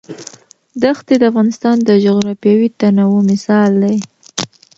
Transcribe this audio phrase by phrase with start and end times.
[0.83, 3.97] دښتې د افغانستان د جغرافیوي تنوع مثال دی.